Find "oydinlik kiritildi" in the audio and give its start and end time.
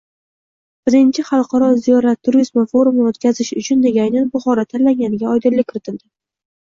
5.35-6.07